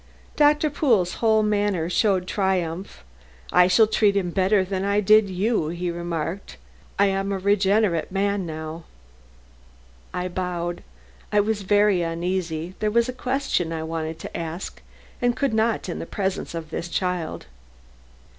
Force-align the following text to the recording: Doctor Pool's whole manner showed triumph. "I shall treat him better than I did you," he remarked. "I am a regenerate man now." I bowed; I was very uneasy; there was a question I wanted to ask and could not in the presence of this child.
Doctor 0.35 0.71
Pool's 0.71 1.13
whole 1.21 1.43
manner 1.43 1.87
showed 1.87 2.25
triumph. 2.25 3.03
"I 3.51 3.67
shall 3.67 3.85
treat 3.85 4.17
him 4.17 4.31
better 4.31 4.65
than 4.65 4.83
I 4.83 4.99
did 4.99 5.29
you," 5.29 5.67
he 5.67 5.91
remarked. 5.91 6.57
"I 6.97 7.05
am 7.05 7.31
a 7.31 7.37
regenerate 7.37 8.11
man 8.11 8.43
now." 8.43 8.85
I 10.11 10.27
bowed; 10.27 10.81
I 11.31 11.39
was 11.39 11.61
very 11.61 12.01
uneasy; 12.01 12.73
there 12.79 12.89
was 12.89 13.09
a 13.09 13.13
question 13.13 13.71
I 13.71 13.83
wanted 13.83 14.17
to 14.21 14.35
ask 14.35 14.81
and 15.21 15.37
could 15.37 15.53
not 15.53 15.87
in 15.87 15.99
the 15.99 16.07
presence 16.07 16.55
of 16.55 16.71
this 16.71 16.89
child. 16.89 17.45